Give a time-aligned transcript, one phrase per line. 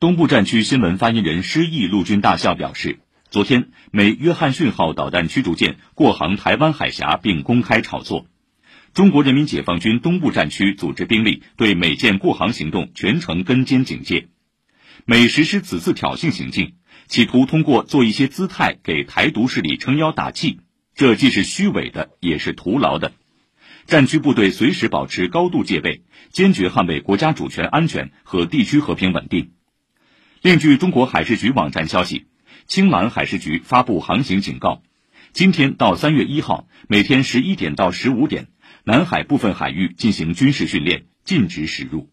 [0.00, 3.00] 东部战区新闻发言人施毅陆军大校表示，
[3.30, 8.28] 昨天美约翰逊号导弹驱逐舰过航台湾海峡并公开炒作，
[8.94, 14.28] 中国人民解放军东部战区组织兵力对美舰过航行动全程跟监警戒。
[15.04, 16.74] 美实施此次挑衅行径，
[17.08, 20.60] 企图通过做一些姿态给台独势力撑腰打气，
[20.94, 23.14] 这既是虚伪的，也是徒劳的。
[23.86, 29.50] 战区部队随时保持高度戒备，坚决捍卫国家主权安全和地区和平稳定。
[30.40, 32.26] 另据中国海事局网站消息，
[32.68, 34.82] 青蓝海事局发布航行警告：
[35.32, 38.46] 今天到三月一号，每天十一点到十五点，
[38.84, 42.08] 南海部分海域进行军事训练，禁止驶入。